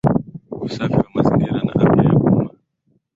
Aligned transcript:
Usafi 0.65 0.93
wa 0.99 1.09
mazingira 1.13 1.57
na 1.65 1.71
afya 1.83 2.03
ya 2.05 2.13
umma 2.17 2.49